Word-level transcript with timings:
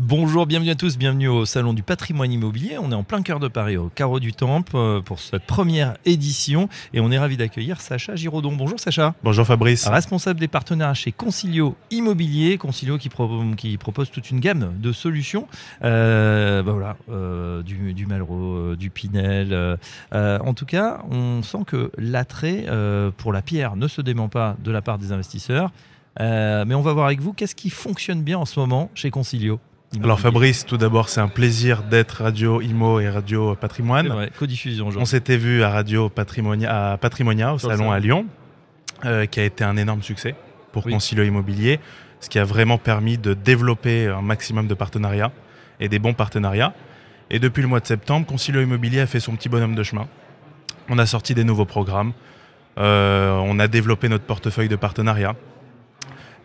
Bonjour, 0.00 0.46
bienvenue 0.46 0.70
à 0.70 0.76
tous, 0.76 0.96
bienvenue 0.96 1.26
au 1.26 1.44
Salon 1.44 1.72
du 1.72 1.82
patrimoine 1.82 2.30
immobilier. 2.30 2.78
On 2.78 2.92
est 2.92 2.94
en 2.94 3.02
plein 3.02 3.20
cœur 3.20 3.40
de 3.40 3.48
Paris, 3.48 3.76
au 3.76 3.88
Carreau 3.92 4.20
du 4.20 4.32
Temple, 4.32 4.76
euh, 4.76 5.00
pour 5.00 5.18
cette 5.18 5.42
première 5.42 5.96
édition. 6.04 6.68
Et 6.94 7.00
on 7.00 7.10
est 7.10 7.18
ravi 7.18 7.36
d'accueillir 7.36 7.80
Sacha 7.80 8.14
Giraudon. 8.14 8.54
Bonjour 8.54 8.78
Sacha. 8.78 9.16
Bonjour 9.24 9.44
Fabrice. 9.44 9.88
Responsable 9.88 10.38
des 10.38 10.46
partenaires 10.46 10.94
chez 10.94 11.10
Concilio 11.10 11.74
Immobilier. 11.90 12.58
Concilio 12.58 12.96
qui, 12.96 13.10
qui 13.56 13.76
propose 13.76 14.12
toute 14.12 14.30
une 14.30 14.38
gamme 14.38 14.72
de 14.78 14.92
solutions. 14.92 15.48
Euh, 15.82 16.62
bah 16.62 16.70
voilà, 16.70 16.96
euh, 17.10 17.64
du, 17.64 17.92
du, 17.92 18.06
Malraux, 18.06 18.76
du 18.76 18.90
Pinel. 18.90 19.78
en 20.12 20.54
tout 20.54 20.66
cas, 20.66 21.00
on 21.10 21.42
sent 21.42 21.64
que 21.66 21.90
l'attrait 21.98 22.66
pour 23.16 23.32
la 23.32 23.42
pierre 23.42 23.74
ne 23.74 23.88
se 23.88 24.00
dément 24.00 24.28
pas 24.28 24.56
de 24.62 24.70
la 24.70 24.80
part 24.80 24.98
des 24.98 25.10
investisseurs. 25.10 25.72
mais 26.20 26.74
on 26.74 26.82
va 26.82 26.92
voir 26.92 27.06
avec 27.06 27.20
vous 27.20 27.32
qu'est-ce 27.32 27.56
qui 27.56 27.70
fonctionne 27.70 28.22
bien 28.22 28.38
en 28.38 28.44
ce 28.44 28.60
moment 28.60 28.92
chez 28.94 29.10
Concilio? 29.10 29.58
Alors 29.96 30.20
Fabrice, 30.20 30.66
tout 30.66 30.76
d'abord, 30.76 31.08
c'est 31.08 31.20
un 31.20 31.28
plaisir 31.28 31.82
d'être 31.82 32.22
Radio 32.22 32.60
Imo 32.60 33.00
et 33.00 33.08
Radio 33.08 33.54
Patrimoine. 33.54 34.08
Vrai, 34.08 34.30
codiffusion 34.38 34.90
On 34.96 35.06
s'était 35.06 35.38
vu 35.38 35.62
à 35.62 35.70
Radio 35.70 36.10
Patrimonia, 36.10 36.92
à 36.92 36.96
Patrimonia 36.98 37.54
au 37.54 37.58
salon 37.58 37.90
à 37.90 37.98
Lyon, 37.98 38.26
euh, 39.06 39.24
qui 39.24 39.40
a 39.40 39.44
été 39.44 39.64
un 39.64 39.76
énorme 39.76 40.02
succès 40.02 40.34
pour 40.72 40.84
Concilio 40.84 41.24
Immobilier, 41.24 41.80
ce 42.20 42.28
qui 42.28 42.38
a 42.38 42.44
vraiment 42.44 42.76
permis 42.76 43.16
de 43.16 43.32
développer 43.32 44.06
un 44.06 44.20
maximum 44.20 44.68
de 44.68 44.74
partenariats 44.74 45.32
et 45.80 45.88
des 45.88 45.98
bons 45.98 46.14
partenariats. 46.14 46.74
Et 47.30 47.38
depuis 47.38 47.62
le 47.62 47.68
mois 47.68 47.80
de 47.80 47.86
septembre, 47.86 48.26
Concilio 48.26 48.60
Immobilier 48.60 49.00
a 49.00 49.06
fait 49.06 49.20
son 49.20 49.36
petit 49.36 49.48
bonhomme 49.48 49.74
de 49.74 49.82
chemin. 49.82 50.06
On 50.90 50.98
a 50.98 51.06
sorti 51.06 51.34
des 51.34 51.44
nouveaux 51.44 51.64
programmes, 51.64 52.12
euh, 52.78 53.32
on 53.38 53.58
a 53.58 53.68
développé 53.68 54.10
notre 54.10 54.24
portefeuille 54.24 54.68
de 54.68 54.76
partenariats 54.76 55.34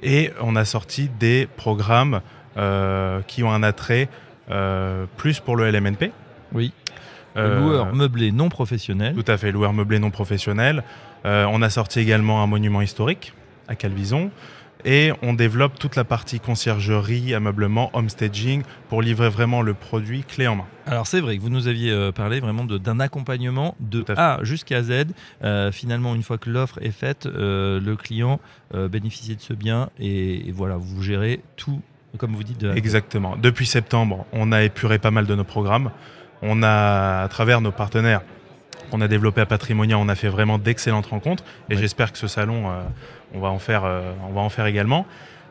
et 0.02 0.32
on 0.42 0.56
a 0.56 0.66
sorti 0.66 1.10
des 1.20 1.48
programmes 1.58 2.22
qui 2.56 3.44
ont 3.44 3.52
un 3.52 3.64
attrait 3.64 4.10
euh, 4.52 5.06
plus 5.18 5.40
pour 5.40 5.56
le 5.56 5.70
LMNP. 5.70 6.12
Oui. 6.52 6.74
Euh, 7.38 7.62
loueur 7.62 7.96
meublé 7.96 8.32
non 8.32 8.50
professionnel. 8.50 9.16
Tout 9.16 9.32
à 9.32 9.38
fait, 9.38 9.52
loueur 9.52 9.74
meublé 9.74 10.00
non 10.00 10.12
professionnel. 10.12 10.84
on 11.24 11.62
a 11.62 11.70
sorti 11.70 12.00
également 12.00 12.44
un 12.44 12.48
monument 12.48 12.82
historique 12.82 13.34
à 13.68 13.76
Calvison. 13.76 14.30
Et 14.86 15.14
on 15.22 15.34
développe 15.34 15.80
toute 15.80 15.96
la 15.96 16.04
partie 16.04 16.42
conciergerie, 16.42 17.34
ameublement, 17.34 17.90
homestaging 17.94 18.64
pour 18.90 19.02
livrer 19.02 19.30
vraiment 19.30 19.62
le 19.62 19.74
produit 19.74 20.24
clé 20.24 20.46
en 20.46 20.58
main. 20.58 20.66
Alors 20.86 21.08
c'est 21.08 21.22
vrai 21.22 21.38
que 21.38 21.42
vous 21.42 21.50
nous 21.50 21.70
aviez 21.70 22.12
parlé 22.14 22.42
vraiment 22.42 22.66
d'un 22.66 23.00
accompagnement 23.00 23.78
de 23.80 24.04
A 24.18 24.40
jusqu'à 24.42 24.84
Z. 24.84 25.06
finalement, 25.72 26.14
une 26.16 26.24
fois 26.24 26.38
que 26.38 26.50
l'offre 26.50 26.80
est 26.82 26.92
faite, 26.92 27.26
le 27.34 27.96
client 27.96 28.42
bénéficie 28.74 29.38
de 29.38 29.42
ce 29.42 29.54
bien 29.54 29.90
et, 30.00 30.50
et 30.50 30.52
voilà, 30.52 30.76
vous 30.76 31.02
gérez 31.02 31.40
tout 31.56 31.82
comme 32.18 32.36
vous 32.36 32.44
dites. 32.44 32.64
Exactement. 32.76 33.36
Depuis 33.36 33.66
septembre, 33.66 34.26
on 34.34 34.52
a 34.52 34.64
épuré 34.64 35.00
pas 35.00 35.12
mal 35.12 35.26
de 35.26 35.36
nos 35.36 35.44
programmes. 35.44 35.92
On 36.42 36.62
a, 36.62 37.24
à 37.24 37.28
travers 37.30 37.62
nos 37.62 37.72
partenaires, 37.72 38.22
qu'on 38.92 39.02
a 39.02 39.08
développé 39.08 39.42
à 39.42 39.46
Patrimonia, 39.46 39.98
on 39.98 40.10
a 40.10 40.16
fait 40.16 40.28
vraiment 40.28 40.58
d'excellentes 40.58 41.08
rencontres. 41.08 41.44
Et 41.70 41.78
j'espère 41.78 42.12
que 42.12 42.18
ce 42.18 42.28
salon, 42.28 42.70
euh, 42.70 42.84
on, 43.34 43.40
va 43.40 43.50
en 43.50 43.60
faire, 43.60 43.86
euh, 43.86 44.12
on 44.30 44.34
va 44.34 44.42
en 44.42 44.50
faire 44.50 44.66
également. 44.66 45.06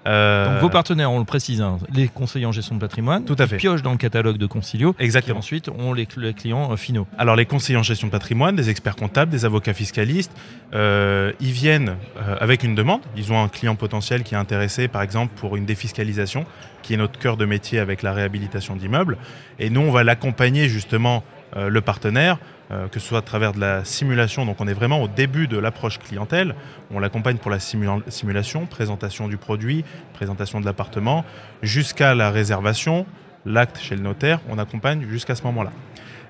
Euh, 0.06 0.52
Donc 0.52 0.62
vos 0.62 0.68
partenaires, 0.70 1.12
on 1.12 1.18
le 1.18 1.24
précise, 1.24 1.60
hein, 1.60 1.78
les 1.94 2.08
conseillers 2.08 2.46
en 2.46 2.52
gestion 2.52 2.74
de 2.74 2.80
patrimoine, 2.80 3.24
tout 3.24 3.36
à 3.38 3.46
fait. 3.46 3.56
piochent 3.56 3.82
dans 3.82 3.92
le 3.92 3.98
catalogue 3.98 4.36
de 4.36 4.46
Concilio. 4.46 4.94
Exactement. 4.98 5.36
Et 5.36 5.38
ensuite, 5.38 5.68
on 5.68 5.92
les, 5.92 6.08
les 6.16 6.34
clients 6.34 6.72
euh, 6.72 6.76
finaux. 6.76 7.06
Alors 7.18 7.36
les 7.36 7.46
conseillers 7.46 7.78
en 7.78 7.82
gestion 7.82 8.08
de 8.08 8.12
patrimoine, 8.12 8.56
des 8.56 8.68
experts 8.70 8.96
comptables, 8.96 9.30
des 9.30 9.44
avocats 9.44 9.74
fiscalistes, 9.74 10.32
euh, 10.74 11.32
ils 11.40 11.52
viennent 11.52 11.96
avec 12.40 12.62
une 12.62 12.74
demande. 12.74 13.00
Ils 13.16 13.32
ont 13.32 13.42
un 13.42 13.48
client 13.48 13.74
potentiel 13.74 14.22
qui 14.22 14.34
est 14.34 14.38
intéressé, 14.38 14.88
par 14.88 15.02
exemple, 15.02 15.32
pour 15.36 15.56
une 15.56 15.66
défiscalisation, 15.66 16.46
qui 16.82 16.94
est 16.94 16.96
notre 16.96 17.18
cœur 17.18 17.36
de 17.36 17.44
métier 17.44 17.78
avec 17.78 18.02
la 18.02 18.12
réhabilitation 18.12 18.76
d'immeubles. 18.76 19.18
Et 19.58 19.70
nous, 19.70 19.82
on 19.82 19.90
va 19.90 20.02
l'accompagner 20.04 20.68
justement 20.68 21.22
le 21.54 21.80
partenaire 21.80 22.38
euh, 22.72 22.88
que 22.88 23.00
ce 23.00 23.08
soit 23.08 23.18
à 23.18 23.22
travers 23.22 23.52
de 23.52 23.60
la 23.60 23.84
simulation, 23.84 24.46
donc 24.46 24.56
on 24.60 24.66
est 24.66 24.72
vraiment 24.72 25.02
au 25.02 25.08
début 25.08 25.46
de 25.46 25.58
l'approche 25.58 25.98
clientèle, 25.98 26.54
on 26.90 27.00
l'accompagne 27.00 27.36
pour 27.36 27.50
la 27.50 27.58
simulation, 27.58 28.64
présentation 28.64 29.28
du 29.28 29.36
produit, 29.36 29.84
présentation 30.14 30.58
de 30.58 30.64
l'appartement, 30.64 31.22
jusqu'à 31.60 32.14
la 32.14 32.30
réservation, 32.30 33.04
l'acte 33.44 33.78
chez 33.78 33.94
le 33.94 34.00
notaire, 34.00 34.40
on 34.48 34.56
accompagne 34.58 35.06
jusqu'à 35.10 35.34
ce 35.34 35.42
moment-là. 35.42 35.70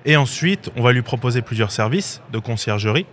Et 0.03 0.17
ensuite, 0.17 0.69
on 0.75 0.81
va 0.81 0.91
lui 0.91 1.01
proposer 1.01 1.41
plusieurs 1.41 1.71
services 1.71 2.21
de 2.33 2.39
conciergerie 2.39 3.05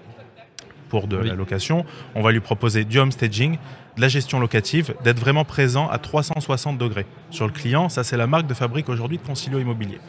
pour 0.88 1.06
de 1.06 1.18
la 1.18 1.34
location, 1.34 1.84
on 2.16 2.22
va 2.22 2.32
lui 2.32 2.40
proposer 2.40 2.84
du 2.84 2.98
home 2.98 3.12
staging, 3.12 3.58
de 3.94 4.00
la 4.00 4.08
gestion 4.08 4.40
locative, 4.40 4.94
d'être 5.04 5.20
vraiment 5.20 5.44
présent 5.44 5.88
à 5.88 5.98
360 5.98 6.78
degrés 6.78 7.06
sur 7.30 7.46
le 7.46 7.52
client. 7.52 7.88
Ça, 7.88 8.02
c'est 8.02 8.16
la 8.16 8.26
marque 8.26 8.48
de 8.48 8.54
fabrique 8.54 8.88
aujourd'hui 8.88 9.18
de 9.18 9.22
Concilio 9.22 9.60
Immobilier. 9.60 10.00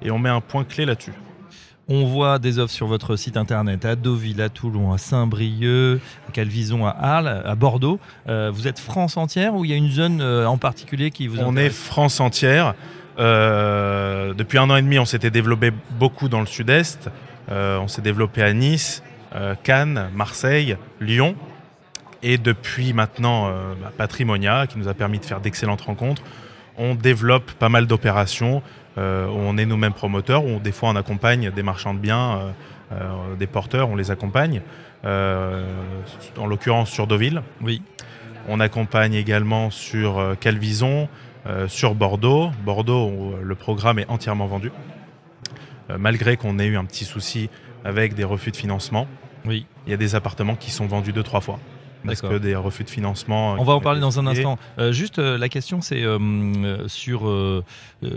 Et 0.00 0.12
on 0.12 0.18
met 0.20 0.28
un 0.28 0.40
point 0.40 0.62
clé 0.62 0.84
là-dessus. 0.84 1.14
On 1.90 2.04
voit 2.04 2.38
des 2.38 2.58
offres 2.58 2.74
sur 2.74 2.86
votre 2.86 3.16
site 3.16 3.38
internet 3.38 3.86
à 3.86 3.96
Deauville, 3.96 4.42
à 4.42 4.50
Toulon, 4.50 4.92
à 4.92 4.98
Saint-Brieuc, 4.98 6.02
à 6.28 6.32
Calvison, 6.32 6.84
à 6.84 6.90
Arles, 6.90 7.42
à 7.42 7.54
Bordeaux. 7.54 7.98
Euh, 8.28 8.50
vous 8.52 8.68
êtes 8.68 8.78
France 8.78 9.16
entière 9.16 9.54
ou 9.54 9.64
il 9.64 9.70
y 9.70 9.74
a 9.74 9.76
une 9.76 9.88
zone 9.88 10.20
euh, 10.20 10.44
en 10.44 10.58
particulier 10.58 11.10
qui 11.10 11.26
vous 11.28 11.36
intéresse 11.36 11.50
On 11.50 11.56
est 11.56 11.70
France 11.70 12.20
entière. 12.20 12.74
Euh, 13.18 14.34
depuis 14.34 14.58
un 14.58 14.68
an 14.68 14.76
et 14.76 14.82
demi, 14.82 14.98
on 14.98 15.06
s'était 15.06 15.30
développé 15.30 15.72
beaucoup 15.98 16.28
dans 16.28 16.40
le 16.40 16.46
sud-est. 16.46 17.08
on 17.50 17.88
s'est 17.88 18.02
développé 18.02 18.42
à 18.42 18.52
Nice, 18.52 19.02
Cannes, 19.62 20.10
Marseille, 20.14 20.76
Lyon. 21.00 21.36
Et 22.22 22.36
depuis 22.36 22.92
maintenant 22.92 23.48
bah, 23.80 23.92
Patrimonia, 23.96 24.66
qui 24.66 24.76
nous 24.78 24.88
a 24.88 24.94
permis 24.94 25.20
de 25.20 25.24
faire 25.24 25.40
d'excellentes 25.40 25.80
rencontres, 25.80 26.22
on 26.78 26.94
développe 26.94 27.52
pas 27.52 27.68
mal 27.68 27.86
d'opérations 27.86 28.62
euh, 28.98 29.26
on 29.26 29.56
est 29.58 29.66
nous-mêmes 29.66 29.92
promoteurs, 29.92 30.44
où 30.44 30.58
des 30.58 30.72
fois 30.72 30.88
on 30.90 30.96
accompagne 30.96 31.50
des 31.50 31.62
marchands 31.62 31.94
de 31.94 32.00
biens, 32.00 32.38
euh, 32.38 32.50
euh, 32.92 33.36
des 33.36 33.46
porteurs, 33.46 33.88
on 33.88 33.96
les 33.96 34.10
accompagne, 34.10 34.62
en 35.04 36.46
l'occurrence 36.46 36.90
sur 36.90 37.06
Deauville. 37.06 37.42
Oui. 37.60 37.82
On 38.48 38.60
accompagne 38.60 39.14
également 39.14 39.70
sur 39.70 40.34
Calvison, 40.40 41.08
sur 41.68 41.94
Bordeaux. 41.94 42.50
Bordeaux, 42.64 43.36
le 43.40 43.54
programme 43.54 44.00
est 44.00 44.08
entièrement 44.08 44.46
vendu, 44.46 44.72
malgré 45.96 46.36
qu'on 46.36 46.58
ait 46.58 46.66
eu 46.66 46.76
un 46.76 46.84
petit 46.84 47.04
souci 47.04 47.48
avec 47.84 48.14
des 48.14 48.24
refus 48.24 48.50
de 48.50 48.56
financement. 48.56 49.06
Oui. 49.44 49.66
Il 49.86 49.90
y 49.90 49.94
a 49.94 49.96
des 49.96 50.16
appartements 50.16 50.56
qui 50.56 50.70
sont 50.72 50.86
vendus 50.86 51.12
deux, 51.12 51.22
trois 51.22 51.40
fois 51.40 51.60
parce 52.04 52.22
que 52.22 52.38
des 52.38 52.54
refus 52.54 52.84
de 52.84 52.90
financement. 52.90 53.56
On 53.58 53.64
va 53.64 53.74
en 53.74 53.80
parler 53.80 54.00
dans 54.00 54.18
un 54.18 54.26
instant. 54.26 54.58
Euh, 54.78 54.92
juste 54.92 55.18
euh, 55.18 55.38
la 55.38 55.48
question, 55.48 55.80
c'est 55.80 56.02
euh, 56.02 56.88
sur, 56.88 57.30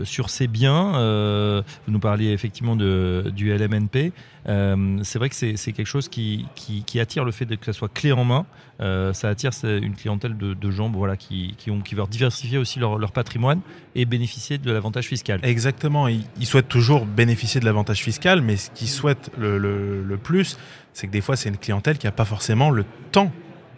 sur 0.04 0.30
ces 0.30 0.48
biens. 0.48 1.64
vous 1.86 1.92
nous 1.92 2.00
parliez 2.00 2.32
effectivement 2.32 2.76
de, 2.76 3.32
du 3.36 3.56
LMNP. 3.56 4.14
c'est 4.46 5.20
vrai 5.20 5.30
que 5.30 5.36
c'est 5.36 5.74
quelque 5.74 5.86
chose 5.86 6.10
qui, 6.10 6.46
qui, 6.56 7.00
attire 7.00 7.26
le 7.26 7.32
fait 7.32 7.46
que 7.58 7.66
ça 7.66 7.74
soit 7.74 7.92
clé 7.92 8.12
en 8.12 8.24
main. 8.24 8.46
ça 8.80 9.30
attire 9.30 9.52
une 9.64 9.96
clientèle 9.96 10.38
de, 10.38 10.54
de 10.54 10.72
gens 10.72 10.90
voilà, 10.90 11.18
qui, 11.18 11.56
qui, 11.58 11.72
ont, 11.72 11.82
qui 11.82 11.96
veulent 11.96 12.08
diversifier 12.08 12.58
aussi 12.58 12.80
leur, 12.80 12.98
leur 12.98 13.12
patrimoine 13.12 13.62
et 13.96 14.06
bénéficier 14.06 14.58
de 14.58 14.72
l'avantage 14.72 15.06
fiscal. 15.06 15.40
Exactement. 15.44 16.08
Ils, 16.08 16.46
souhaitent 16.46 16.70
toujours 16.70 17.06
bénéficier 17.06 17.60
de 17.60 17.66
l'avantage 17.66 18.02
fiscal, 18.04 18.42
mais 18.42 18.58
ce 18.58 18.70
qu'ils 18.72 18.90
souhaitent 18.90 19.32
le, 19.38 19.58
le, 19.58 20.04
le 20.04 20.18
plus, 20.18 20.58
c'est 20.94 21.08
que 21.08 21.12
des 21.12 21.22
fois, 21.22 21.36
c'est 21.36 21.50
une 21.50 21.58
clientèle 21.58 21.98
qui 21.98 22.08
n'a 22.08 22.12
pas 22.12 22.26
forcément 22.26 22.70
le 22.70 22.86
temps 23.12 23.32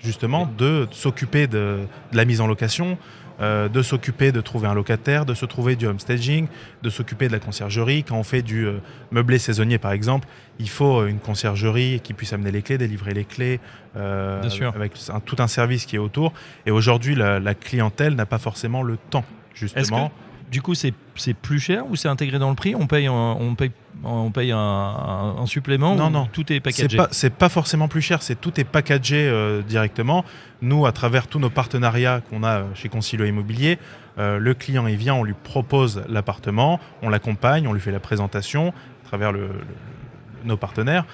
justement 0.03 0.49
de 0.57 0.87
s'occuper 0.91 1.47
de, 1.47 1.79
la 2.11 2.25
mise 2.25 2.41
en 2.41 2.47
location, 2.47 2.97
euh, 3.41 3.67
de 3.67 3.81
s'occuper 3.81 4.31
de 4.31 4.41
trouver 4.41 4.67
un 4.67 4.73
locataire, 4.73 5.25
de 5.25 5.33
se 5.33 5.45
trouver 5.45 5.75
du 5.75 5.87
homestaging, 5.87 6.47
de 6.83 6.89
s'occuper 6.89 7.27
de 7.27 7.33
la 7.33 7.39
conciergerie. 7.39 8.03
Quand 8.03 8.17
on 8.17 8.23
fait 8.23 8.41
du 8.41 8.65
euh, 8.65 8.79
meublé 9.11 9.39
saisonnier, 9.39 9.77
par 9.77 9.91
exemple, 9.91 10.27
il 10.59 10.69
faut 10.69 11.05
une 11.07 11.19
conciergerie 11.19 11.99
qui 12.03 12.13
puisse 12.13 12.33
amener 12.33 12.51
les 12.51 12.61
clés, 12.61 12.77
délivrer 12.77 13.13
les 13.13 13.25
clés, 13.25 13.59
euh, 13.95 14.41
avec 14.75 14.93
tout 15.25 15.37
un 15.39 15.47
service 15.47 15.85
qui 15.85 15.95
est 15.95 15.99
autour. 15.99 16.33
Et 16.65 16.71
aujourd'hui, 16.71 17.15
la, 17.15 17.39
la 17.39 17.55
clientèle 17.55 18.15
n'a 18.15 18.25
pas 18.25 18.39
forcément 18.39 18.83
le 18.83 18.97
temps, 19.09 19.25
justement. 19.53 20.11
Du 20.53 20.61
coup, 20.61 20.75
c'est 20.75 20.93
plus 21.33 21.59
cher 21.59 21.89
ou 21.89 21.95
c'est 21.95 22.07
intégré 22.07 22.37
dans 22.37 22.51
le 22.51 22.55
prix? 22.55 22.75
On 22.75 22.85
paye, 22.85 23.09
on 23.09 23.55
paye, 23.55 23.71
on 24.03 24.29
paye 24.29 24.51
un, 24.51 25.45
supplément 25.47 25.95
Non, 25.95 26.11
non. 26.11 26.27
Tout 26.31 26.53
est 26.53 26.59
packagé? 26.59 26.95
C'est 27.09 27.31
pas, 27.31 27.47
pas 27.47 27.49
forcément 27.49 27.87
plus 27.87 28.03
cher, 28.03 28.21
c'est 28.21 28.39
tout 28.39 28.59
est 28.59 28.63
packagé 28.63 29.27
euh, 29.27 29.63
directement. 29.63 30.23
Nous, 30.61 30.85
à 30.85 30.91
travers 30.91 31.25
tous 31.25 31.39
nos 31.39 31.49
partenariats 31.49 32.21
qu'on 32.21 32.43
a 32.43 32.65
chez 32.75 32.87
Concilio 32.87 33.25
Immobilier, 33.25 33.79
euh, 34.19 34.37
le 34.37 34.53
client 34.53 34.85
il 34.85 34.95
vient, 34.95 35.15
on 35.15 35.23
lui 35.23 35.33
propose 35.33 36.03
l'appartement, 36.07 36.79
on 37.01 37.09
l'accompagne, 37.09 37.67
on 37.67 37.73
lui 37.73 37.81
fait 37.81 37.91
la 37.91 37.99
présentation 37.99 38.75
à 39.05 39.07
travers 39.07 39.31
le, 39.31 39.49
nos 40.45 40.55
partenaires. 40.55 41.05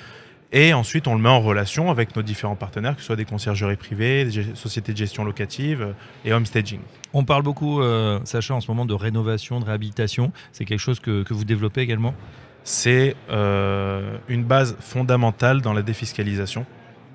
Et 0.52 0.74
ensuite, 0.74 1.08
on 1.08 1.14
le 1.14 1.22
met 1.22 1.30
en 1.30 1.42
relation 1.42 1.92
avec 1.92 2.16
nos 2.16 2.24
différents 2.24 2.56
partenaires, 2.56 2.96
que 2.96 3.02
ce 3.02 3.08
soit 3.08 3.16
des 3.16 3.26
conciergeries 3.26 3.76
privées, 3.76 4.26
des 4.26 4.56
sociétés 4.56 4.94
de 4.94 4.98
gestion 4.98 5.24
locative 5.24 5.82
euh, 5.82 5.94
et 6.26 6.34
homestaging. 6.34 6.80
On 7.14 7.24
parle 7.24 7.44
beaucoup, 7.44 7.82
euh, 7.82 8.20
Sacha, 8.24 8.56
en 8.56 8.62
ce 8.62 8.70
moment 8.70 8.86
de 8.86 8.96
rénovation, 8.96 9.60
de 9.60 9.66
réhabilitation. 9.66 10.32
C'est 10.52 10.66
quelque 10.66 10.80
chose 10.80 11.00
que, 11.00 11.24
vous 11.30 11.46
développez 11.46 11.82
également? 11.82 12.16
C'est 12.64 13.16
euh, 13.30 14.18
une 14.28 14.44
base 14.44 14.76
fondamentale 14.80 15.62
dans 15.62 15.74
la 15.74 15.84
défiscalisation, 15.84 16.66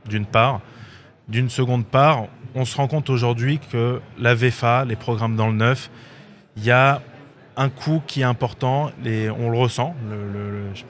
d'une 0.08 0.26
part. 0.26 0.60
D'une 1.28 1.50
seconde 1.50 1.86
part, 1.86 2.26
on 2.54 2.64
se 2.64 2.76
rend 2.76 2.86
compte 2.86 3.10
aujourd'hui 3.10 3.58
que 3.72 4.00
la 4.18 4.34
VFA, 4.34 4.84
les 4.84 4.96
programmes 4.96 5.34
dans 5.34 5.48
le 5.48 5.54
neuf, 5.54 5.90
il 6.56 6.64
y 6.64 6.70
a 6.70 7.02
un 7.56 7.68
coût 7.68 8.02
qui 8.06 8.20
est 8.20 8.24
important 8.24 8.90
et 9.04 9.30
on 9.30 9.50
le 9.50 9.58
ressent 9.58 9.94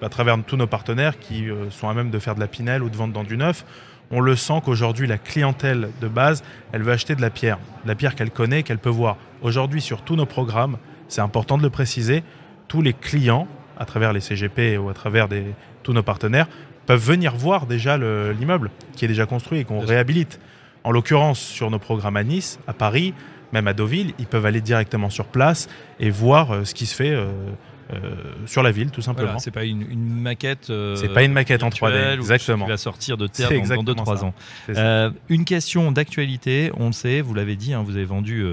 à 0.02 0.08
travers 0.08 0.43
tous 0.44 0.56
nos 0.56 0.66
partenaires 0.66 1.19
qui 1.19 1.50
euh, 1.50 1.70
sont 1.70 1.88
à 1.88 1.94
même 1.94 2.11
de 2.11 2.19
faire 2.19 2.34
de 2.34 2.40
la 2.40 2.46
pinelle 2.46 2.82
ou 2.82 2.90
de 2.90 2.96
vendre 2.96 3.12
dans 3.12 3.25
du 3.25 3.37
neuf. 3.37 3.64
On 4.11 4.20
le 4.20 4.37
sent 4.37 4.61
qu'aujourd'hui, 4.64 5.06
la 5.06 5.19
clientèle 5.19 5.90
de 6.00 6.08
base, 6.08 6.43
elle 6.72 6.82
veut 6.82 6.93
acheter 6.93 7.14
de 7.14 7.20
la 7.20 7.31
pierre, 7.31 7.58
de 7.84 7.88
la 7.88 7.94
pierre 7.94 8.14
qu'elle 8.14 8.31
connaît, 8.31 8.62
qu'elle 8.62 8.78
peut 8.78 8.90
voir. 8.90 9.16
Aujourd'hui, 9.43 9.81
sur 9.81 10.02
tous 10.02 10.16
nos 10.16 10.26
programmes, 10.26 10.76
c'est 11.08 11.20
important 11.20 11.58
de 11.58 11.62
le 11.62 11.70
préciser, 11.70 12.22
tous 12.69 12.82
les 12.82 12.93
clients, 12.93 13.46
à 13.78 13.84
travers 13.84 14.12
les 14.12 14.20
CGP 14.20 14.78
ou 14.78 14.88
à 14.88 14.94
travers 14.94 15.28
tous 15.82 15.93
nos 15.93 16.02
partenaires, 16.02 16.49
peuvent 16.87 17.00
venir 17.00 17.34
voir 17.34 17.67
déjà 17.67 17.96
l'immeuble 17.96 18.70
qui 18.94 19.05
est 19.05 19.08
déjà 19.08 19.26
construit 19.26 19.60
et 19.60 19.64
qu'on 19.64 19.81
réhabilite. 19.81 20.38
En 20.84 20.90
l'occurrence, 20.90 21.40
sur 21.40 21.70
nos 21.70 21.78
programmes 21.78 22.17
à 22.17 22.25
Nice, 22.25 22.58
à 22.67 22.75
Paris, 22.75 23.14
même 23.55 23.69
à 23.69 23.73
Deauville, 23.73 24.12
ils 24.19 24.27
peuvent 24.27 24.45
aller 24.45 24.61
directement 24.61 25.09
sur 25.09 25.27
place 25.27 25.69
et 26.01 26.11
voir 26.11 26.51
euh, 26.51 26.65
ce 26.65 26.75
qui 26.75 26.87
se 26.87 26.95
fait 26.95 27.11
euh, 27.11 27.31
euh, 27.93 28.15
sur 28.47 28.62
la 28.62 28.73
ville, 28.73 28.91
tout 28.91 29.01
simplement. 29.01 29.39
c'est 29.39 29.53
pas 29.53 29.65
une, 29.65 29.87
maquette. 30.21 30.73
c'est 30.97 31.12
pas 31.15 31.23
une 31.23 31.33
maquette 31.33 31.62
en 31.62 31.69
3D, 31.69 32.15
exactement. 32.15 32.65
Qui 32.65 32.71
va 32.73 32.77
sortir 32.77 33.17
de 33.17 33.27
terre 33.29 33.51
dans 33.51 33.85
2-3 33.85 34.25
ans. 34.25 34.35
une 35.29 35.45
question 35.45 35.93
d'actualité, 35.93 36.71
on 36.77 36.87
le 36.87 36.93
sait, 36.93 37.21
vous 37.21 37.33
l'avez 37.33 37.56
dit, 37.56 37.73
hein, 37.73 37.83
vous 37.83 37.97
avez 37.97 38.05
vendu 38.05 38.45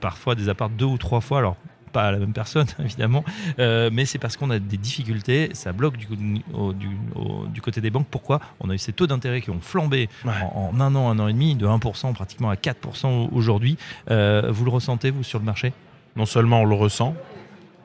parfois 0.00 0.34
des 0.34 0.48
apparts 0.48 0.70
deux 0.70 0.84
ou 0.84 0.98
trois 0.98 1.20
fois. 1.20 1.38
Alors 1.38 1.56
pas 1.92 2.08
à 2.08 2.12
la 2.12 2.18
même 2.18 2.32
personne 2.32 2.66
évidemment, 2.80 3.24
euh, 3.58 3.90
mais 3.92 4.04
c'est 4.04 4.18
parce 4.18 4.36
qu'on 4.36 4.50
a 4.50 4.58
des 4.58 4.76
difficultés, 4.76 5.50
ça 5.52 5.72
bloque 5.72 5.96
du, 5.96 6.06
du, 6.06 7.60
côté 7.60 7.80
des 7.80 7.90
banques. 7.90 8.06
Pourquoi? 8.10 8.40
On 8.60 8.70
a 8.70 8.74
eu 8.74 8.78
ces 8.78 8.92
taux 8.92 9.06
d'intérêt 9.06 9.40
qui 9.40 9.50
ont 9.50 9.60
flambé 9.60 10.08
en, 10.24 10.72
un 10.80 10.94
an, 10.94 11.10
un 11.10 11.18
an 11.18 11.28
et 11.28 11.32
demi, 11.32 11.54
de 11.54 11.66
1% 11.66 12.12
pratiquement 12.14 12.50
à 12.50 12.54
4% 12.54 13.28
aujourd'hui. 13.32 13.76
Euh, 14.10 14.48
vous 14.50 14.64
le 14.64 14.70
ressentez, 14.70 15.10
vous, 15.10 15.22
sur 15.22 15.38
le 15.38 15.44
marché? 15.44 15.72
Non 16.16 16.26
seulement 16.26 16.62
on 16.62 16.64
le 16.64 16.74
ressent, 16.74 17.14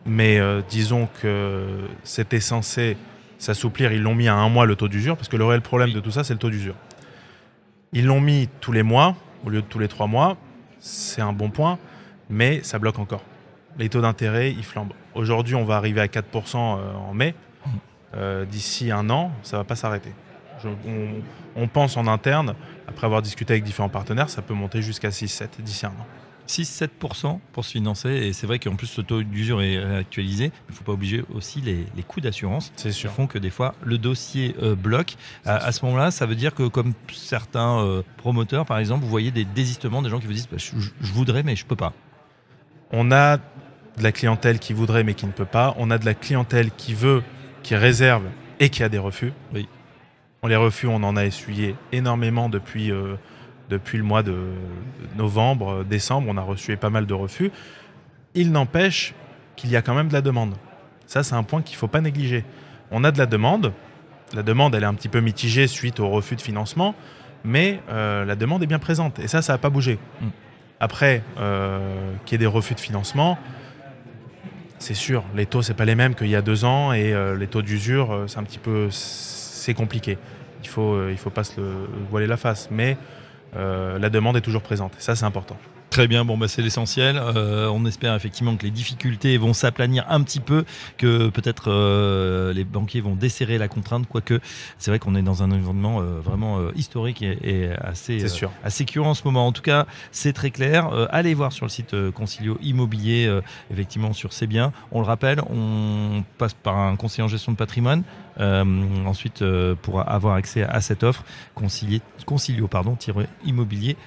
mais 0.06 0.40
euh, 0.40 0.62
disons 0.68 1.08
que 1.22 1.68
c'était 2.04 2.40
censé 2.40 2.98
s'assouplir. 3.38 3.92
Ils 3.92 4.02
l'ont 4.02 4.16
mis 4.16 4.28
à 4.28 4.36
un 4.36 4.50
mois 4.50 4.66
le 4.66 4.76
taux 4.76 4.88
d'usure, 4.88 5.16
parce 5.16 5.30
que 5.30 5.38
le 5.38 5.46
réel 5.46 5.62
problème 5.62 5.92
de 5.92 6.00
tout 6.00 6.12
ça, 6.12 6.24
c'est 6.24 6.34
le 6.34 6.40
taux 6.40 6.50
d'usure. 6.50 6.76
Ils 7.94 8.06
l'ont 8.06 8.22
mis 8.22 8.50
tous 8.62 8.72
les 8.72 8.84
mois 8.84 9.16
au 9.46 9.50
lieu 9.50 9.62
de 9.62 9.68
tous 9.68 9.80
les 9.80 9.88
trois 9.88 10.08
mois. 10.08 10.38
C'est 10.80 11.22
un 11.22 11.34
bon 11.34 11.50
point, 11.50 11.78
mais 12.30 12.62
ça 12.64 12.80
bloque 12.80 13.00
encore 13.00 13.24
les 13.78 13.90
taux 13.90 14.02
d'intérêt, 14.02 14.52
ils 14.52 14.64
flambent. 14.64 14.94
Aujourd'hui, 15.16 15.56
on 15.56 15.66
va 15.66 15.78
arriver 15.78 16.02
à 16.02 16.08
4% 16.08 16.56
euh, 16.56 16.94
en 16.94 17.14
mai. 17.14 17.36
Euh, 18.16 18.46
d'ici 18.46 18.90
un 18.90 19.10
an, 19.10 19.32
ça 19.44 19.58
ne 19.58 19.62
va 19.62 19.66
pas 19.66 19.76
s'arrêter. 19.76 20.14
On, 21.56 21.68
pense 21.68 21.98
en 21.98 22.08
interne, 22.08 22.56
après 22.88 23.06
avoir 23.06 23.22
discuté 23.22 23.54
avec 23.54 23.64
différents 23.64 23.90
partenaires, 23.90 24.30
ça 24.30 24.42
peut 24.42 24.56
monter 24.56 24.82
jusqu'à 24.82 25.10
6-7 25.10 25.50
d'ici 25.60 25.86
un 25.86 25.90
an. 25.90 26.08
6-7% 26.48 27.40
pour 27.52 27.66
se 27.66 27.74
financer. 27.74 28.10
Et 28.10 28.34
c'est 28.34 28.48
vrai 28.48 28.58
qu'en 28.58 28.76
plus, 28.76 28.88
ce 28.88 29.02
taux 29.02 29.22
d'usure 29.22 29.62
est 29.62 29.78
actualisé. 29.78 30.46
Il 30.70 30.72
ne 30.72 30.76
faut 30.78 30.86
pas 30.86 30.94
obliger 30.94 31.24
aussi 31.36 31.62
les, 31.62 31.86
coûts 32.04 32.22
d'assurance 32.22 32.72
qui 32.76 32.92
font 33.08 33.28
que 33.28 33.38
des 33.38 33.50
fois, 33.50 33.76
le 33.84 33.98
dossier 33.98 34.56
euh, 34.64 34.74
bloque. 34.74 35.16
À, 35.46 35.72
ce 35.72 35.86
moment-là, 35.86 36.10
ça 36.10 36.26
veut 36.26 36.36
dire 36.36 36.56
que 36.56 36.68
comme 36.68 36.94
certains 37.14 38.02
promoteurs, 38.16 38.66
par 38.66 38.80
exemple, 38.80 39.04
vous 39.04 39.10
voyez 39.10 39.32
des 39.32 39.46
désistements, 39.46 40.02
des 40.02 40.10
gens 40.10 40.20
qui 40.20 40.28
vous 40.28 40.34
disent 40.34 40.48
bah, 40.50 40.58
je, 40.58 40.72
je, 40.80 41.14
voudrais, 41.14 41.44
mais 41.44 41.56
je 41.56 41.66
ne 41.66 41.68
peux 41.70 41.76
pas. 41.76 41.94
On 42.92 43.12
a 43.12 43.38
de 43.98 44.04
la 44.04 44.12
clientèle 44.12 44.60
qui 44.60 44.74
voudrait 44.74 45.04
mais 45.04 45.14
qui 45.14 45.26
ne 45.26 45.32
peut 45.32 45.46
pas. 45.46 45.76
On 45.78 45.92
a 45.92 45.98
de 45.98 46.06
la 46.06 46.14
clientèle 46.14 46.72
qui 46.72 46.94
veut, 46.94 47.24
qui 47.64 47.76
réserve 47.76 48.24
et 48.60 48.70
qui 48.70 48.84
a 48.84 48.90
des 48.90 48.98
refus. 48.98 49.34
Oui. 49.54 49.68
On 50.44 50.48
les 50.48 50.56
refus, 50.56 50.88
on 50.88 51.04
en 51.04 51.16
a 51.16 51.26
essuyé 51.26 51.76
énormément 51.92 52.48
depuis, 52.48 52.92
euh, 52.92 53.16
depuis 53.70 53.98
le 53.98 54.04
mois 54.04 54.24
de 54.24 54.38
novembre, 55.16 55.84
décembre. 55.84 56.28
On 56.30 56.38
a 56.38 56.42
reçu 56.42 56.78
pas 56.78 56.90
mal 56.90 57.06
de 57.06 57.14
refus. 57.14 57.52
Il 58.36 58.52
n'empêche 58.52 59.14
qu'il 59.56 59.72
y 59.72 59.76
a 59.76 59.82
quand 59.82 59.96
même 59.96 60.10
de 60.10 60.14
la 60.14 60.22
demande. 60.22 60.54
Ça, 61.08 61.24
c'est 61.24 61.36
un 61.36 61.44
point 61.44 61.62
qu'il 61.62 61.76
ne 61.76 61.80
faut 61.80 61.88
pas 61.88 62.02
négliger. 62.02 62.46
On 62.92 63.04
a 63.04 63.12
de 63.12 63.18
la 63.18 63.26
demande. 63.26 63.74
La 64.34 64.44
demande, 64.44 64.76
elle 64.76 64.84
est 64.84 64.88
un 64.88 64.94
petit 64.94 65.10
peu 65.10 65.22
mitigée 65.22 65.68
suite 65.68 66.00
au 66.00 66.10
refus 66.10 66.36
de 66.36 66.42
financement, 66.42 66.96
mais 67.44 67.80
euh, 67.90 68.26
la 68.26 68.36
demande 68.36 68.62
est 68.62 68.68
bien 68.68 68.80
présente. 68.80 69.20
Et 69.20 69.28
ça, 69.28 69.42
ça 69.42 69.54
n'a 69.54 69.58
pas 69.58 69.70
bougé. 69.70 69.98
Mm. 70.22 70.28
Après, 70.80 71.24
euh, 71.40 72.14
qu'il 72.26 72.34
y 72.34 72.36
ait 72.36 72.40
des 72.40 72.46
refus 72.46 72.76
de 72.76 72.80
financement, 72.80 73.40
c'est 74.80 74.94
sûr, 74.94 75.24
les 75.36 75.46
taux, 75.46 75.62
c'est 75.62 75.74
pas 75.74 75.86
les 75.86 75.96
mêmes 75.96 76.16
qu'il 76.16 76.28
y 76.28 76.36
a 76.36 76.42
deux 76.42 76.66
ans 76.66 76.94
et 76.94 77.14
euh, 77.14 77.36
les 77.36 77.48
taux 77.48 77.62
d'usure, 77.62 78.12
euh, 78.12 78.28
c'est 78.28 78.38
un 78.38 78.44
petit 78.44 78.60
peu. 78.60 78.90
C'est 78.92 79.74
compliqué. 79.74 80.18
Il 80.64 80.70
faut, 80.70 80.94
euh, 80.94 81.16
faut 81.18 81.30
pas 81.30 81.44
se 81.44 81.60
le 81.60 81.72
voiler 82.10 82.28
la 82.28 82.38
face. 82.38 82.70
Mais 82.72 82.98
la 83.56 84.10
demande 84.10 84.38
est 84.38 84.42
toujours 84.42 84.62
présente. 84.62 84.94
ça, 85.00 85.16
c'est 85.16 85.26
important. 85.26 85.58
Très 85.98 86.08
bien, 86.08 86.26
bon, 86.26 86.38
bah, 86.38 86.48
c'est 86.48 86.62
l'essentiel. 86.62 87.18
Euh, 87.18 87.72
on 87.74 87.84
espère 87.88 88.14
effectivement 88.14 88.56
que 88.56 88.62
les 88.62 88.70
difficultés 88.70 89.36
vont 89.40 89.54
s'aplanir 89.54 90.06
un 90.10 90.22
petit 90.22 90.40
peu, 90.40 90.64
que 91.00 91.30
peut-être 91.30 91.72
euh, 91.72 92.54
les 92.54 92.66
banquiers 92.66 93.02
vont 93.02 93.16
desserrer 93.16 93.58
la 93.58 93.68
contrainte, 93.68 94.06
quoique 94.08 94.40
c'est 94.78 94.92
vrai 94.92 95.00
qu'on 95.00 95.16
est 95.16 95.24
dans 95.24 95.42
un 95.42 95.52
environnement 95.52 96.00
euh, 96.00 96.20
vraiment 96.24 96.60
historique 96.76 97.24
et, 97.24 97.72
assez, 97.82 98.28
sûr. 98.28 98.52
assez 98.64 98.86
curieux 98.86 99.10
en 99.10 99.16
ce 99.16 99.24
moment. 99.26 99.48
En 99.48 99.52
tout 99.52 99.64
cas, 99.64 99.88
c'est 100.12 100.34
très 100.34 100.52
clair. 100.52 100.88
allez 101.10 101.34
voir 101.34 101.52
sur 101.52 101.66
le 101.66 101.72
site 101.72 101.96
Concilio 102.12 102.60
Immobilier, 102.62 103.36
effectivement, 103.72 104.14
sur 104.14 104.34
ces 104.34 104.46
biens. 104.46 104.74
On 104.92 105.00
le 105.00 105.08
rappelle, 105.08 105.42
on 105.50 106.24
passe 106.38 106.54
par 106.54 106.78
un 106.78 106.96
conseiller 106.96 107.24
en 107.24 107.28
gestion 107.28 107.54
de 107.54 107.58
patrimoine. 107.58 108.04
ensuite, 108.40 109.44
pour 109.82 110.08
avoir 110.08 110.36
accès 110.36 110.62
à 110.62 110.80
cette 110.80 111.04
offre, 111.04 111.24
concilio 111.56 112.68
pardon, 112.68 112.96
immobilier 113.44 113.98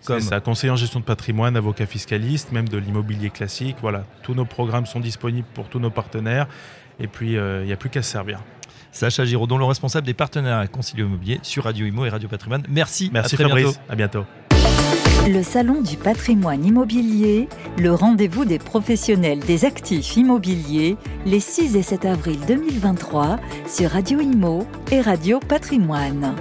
c'est 0.00 0.20
ça, 0.20 0.40
conseiller 0.40 0.70
en 0.70 0.76
gestion 0.76 1.00
de 1.00 1.04
patrimoine, 1.04 1.56
avocat 1.56 1.86
fiscaliste, 1.86 2.52
même 2.52 2.68
de 2.68 2.78
l'immobilier 2.78 3.30
classique. 3.30 3.76
Voilà, 3.80 4.04
tous 4.22 4.34
nos 4.34 4.44
programmes 4.44 4.86
sont 4.86 5.00
disponibles 5.00 5.48
pour 5.54 5.68
tous 5.68 5.80
nos 5.80 5.90
partenaires. 5.90 6.46
Et 7.00 7.08
puis, 7.08 7.36
euh, 7.36 7.62
il 7.62 7.66
n'y 7.66 7.72
a 7.72 7.76
plus 7.76 7.90
qu'à 7.90 8.02
se 8.02 8.10
servir. 8.10 8.40
Sacha 8.92 9.24
Giraudon, 9.24 9.58
le 9.58 9.64
responsable 9.64 10.06
des 10.06 10.14
partenaires 10.14 10.58
à 10.58 10.66
Concilio 10.66 11.06
Immobilier 11.06 11.38
sur 11.42 11.64
Radio 11.64 11.86
Imo 11.86 12.06
et 12.06 12.08
Radio 12.08 12.28
Patrimoine. 12.28 12.62
Merci. 12.68 13.10
Merci 13.12 13.34
à 13.34 13.38
Fabrice. 13.38 13.80
À 13.88 13.94
bientôt. 13.94 14.24
Le 15.28 15.42
Salon 15.42 15.82
du 15.82 15.96
patrimoine 15.96 16.64
immobilier, 16.64 17.48
le 17.78 17.92
rendez-vous 17.92 18.44
des 18.44 18.60
professionnels 18.60 19.40
des 19.40 19.64
actifs 19.64 20.16
immobiliers, 20.16 20.96
les 21.26 21.40
6 21.40 21.74
et 21.74 21.82
7 21.82 22.04
avril 22.04 22.38
2023 22.46 23.38
sur 23.66 23.90
Radio 23.90 24.20
Imo 24.20 24.66
et 24.92 25.00
Radio 25.00 25.40
Patrimoine. 25.40 26.36